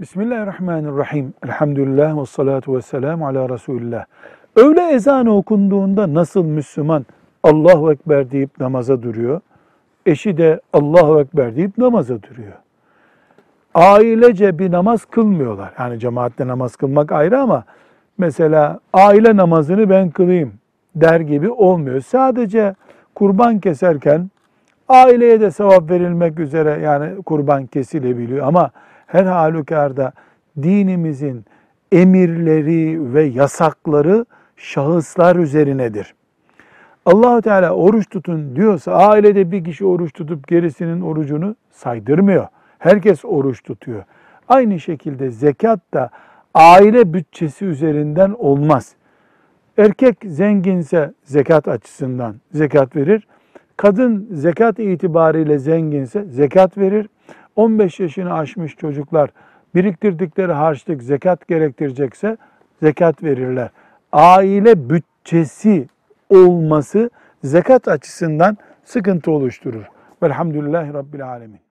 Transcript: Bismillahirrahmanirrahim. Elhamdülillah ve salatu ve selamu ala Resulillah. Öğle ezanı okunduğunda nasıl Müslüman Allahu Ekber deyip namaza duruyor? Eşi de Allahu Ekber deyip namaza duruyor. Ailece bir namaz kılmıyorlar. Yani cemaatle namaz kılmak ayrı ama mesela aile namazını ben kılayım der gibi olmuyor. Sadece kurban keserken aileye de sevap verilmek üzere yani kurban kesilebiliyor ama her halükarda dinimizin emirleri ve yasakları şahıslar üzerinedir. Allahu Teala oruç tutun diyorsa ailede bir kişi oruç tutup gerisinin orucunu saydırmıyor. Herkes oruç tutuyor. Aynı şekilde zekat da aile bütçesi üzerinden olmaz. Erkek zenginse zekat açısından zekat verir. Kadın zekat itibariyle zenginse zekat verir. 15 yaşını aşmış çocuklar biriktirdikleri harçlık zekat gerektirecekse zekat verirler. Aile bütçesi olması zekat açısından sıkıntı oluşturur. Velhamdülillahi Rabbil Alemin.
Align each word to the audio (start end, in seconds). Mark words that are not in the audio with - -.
Bismillahirrahmanirrahim. 0.00 1.34
Elhamdülillah 1.44 2.20
ve 2.20 2.26
salatu 2.26 2.76
ve 2.76 2.82
selamu 2.82 3.26
ala 3.26 3.48
Resulillah. 3.48 4.04
Öğle 4.56 4.92
ezanı 4.92 5.36
okunduğunda 5.36 6.14
nasıl 6.14 6.44
Müslüman 6.44 7.06
Allahu 7.42 7.92
Ekber 7.92 8.30
deyip 8.30 8.60
namaza 8.60 9.02
duruyor? 9.02 9.40
Eşi 10.06 10.36
de 10.36 10.60
Allahu 10.72 11.20
Ekber 11.20 11.56
deyip 11.56 11.78
namaza 11.78 12.22
duruyor. 12.22 12.52
Ailece 13.74 14.58
bir 14.58 14.72
namaz 14.72 15.04
kılmıyorlar. 15.04 15.72
Yani 15.78 15.98
cemaatle 15.98 16.46
namaz 16.46 16.76
kılmak 16.76 17.12
ayrı 17.12 17.40
ama 17.40 17.64
mesela 18.18 18.80
aile 18.92 19.36
namazını 19.36 19.90
ben 19.90 20.10
kılayım 20.10 20.52
der 20.96 21.20
gibi 21.20 21.50
olmuyor. 21.50 22.00
Sadece 22.00 22.74
kurban 23.14 23.58
keserken 23.58 24.30
aileye 24.88 25.40
de 25.40 25.50
sevap 25.50 25.90
verilmek 25.90 26.38
üzere 26.38 26.80
yani 26.82 27.22
kurban 27.22 27.66
kesilebiliyor 27.66 28.46
ama 28.46 28.70
her 29.06 29.24
halükarda 29.24 30.12
dinimizin 30.62 31.44
emirleri 31.92 33.14
ve 33.14 33.22
yasakları 33.22 34.26
şahıslar 34.56 35.36
üzerinedir. 35.36 36.14
Allahu 37.06 37.42
Teala 37.42 37.70
oruç 37.70 38.08
tutun 38.10 38.56
diyorsa 38.56 38.92
ailede 38.92 39.50
bir 39.50 39.64
kişi 39.64 39.84
oruç 39.84 40.12
tutup 40.12 40.48
gerisinin 40.48 41.00
orucunu 41.00 41.56
saydırmıyor. 41.70 42.46
Herkes 42.78 43.24
oruç 43.24 43.62
tutuyor. 43.62 44.04
Aynı 44.48 44.80
şekilde 44.80 45.30
zekat 45.30 45.80
da 45.94 46.10
aile 46.54 47.14
bütçesi 47.14 47.64
üzerinden 47.64 48.34
olmaz. 48.38 48.94
Erkek 49.78 50.16
zenginse 50.24 51.12
zekat 51.24 51.68
açısından 51.68 52.36
zekat 52.52 52.96
verir. 52.96 53.26
Kadın 53.76 54.28
zekat 54.32 54.78
itibariyle 54.78 55.58
zenginse 55.58 56.24
zekat 56.24 56.78
verir. 56.78 57.08
15 57.56 58.00
yaşını 58.00 58.34
aşmış 58.34 58.76
çocuklar 58.76 59.30
biriktirdikleri 59.74 60.52
harçlık 60.52 61.02
zekat 61.02 61.48
gerektirecekse 61.48 62.36
zekat 62.82 63.22
verirler. 63.22 63.70
Aile 64.12 64.90
bütçesi 64.90 65.88
olması 66.28 67.10
zekat 67.44 67.88
açısından 67.88 68.56
sıkıntı 68.84 69.30
oluşturur. 69.30 69.84
Velhamdülillahi 70.22 70.94
Rabbil 70.94 71.28
Alemin. 71.28 71.65